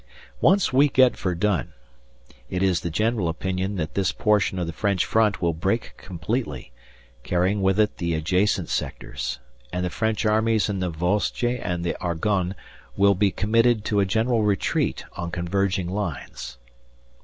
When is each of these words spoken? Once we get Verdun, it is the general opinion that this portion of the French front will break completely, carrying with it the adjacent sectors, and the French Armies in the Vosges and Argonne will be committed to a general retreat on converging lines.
Once 0.39 0.73
we 0.73 0.89
get 0.89 1.15
Verdun, 1.15 1.73
it 2.49 2.63
is 2.63 2.81
the 2.81 2.89
general 2.89 3.29
opinion 3.29 3.75
that 3.75 3.93
this 3.93 4.11
portion 4.11 4.57
of 4.57 4.65
the 4.65 4.73
French 4.73 5.05
front 5.05 5.43
will 5.43 5.53
break 5.53 5.93
completely, 5.97 6.71
carrying 7.21 7.61
with 7.61 7.79
it 7.79 7.97
the 7.97 8.15
adjacent 8.15 8.67
sectors, 8.67 9.37
and 9.71 9.85
the 9.85 9.91
French 9.91 10.25
Armies 10.25 10.69
in 10.69 10.79
the 10.79 10.89
Vosges 10.89 11.59
and 11.61 11.95
Argonne 12.01 12.55
will 12.97 13.13
be 13.13 13.29
committed 13.29 13.85
to 13.85 13.99
a 13.99 14.05
general 14.07 14.41
retreat 14.41 15.05
on 15.17 15.29
converging 15.29 15.87
lines. 15.87 16.57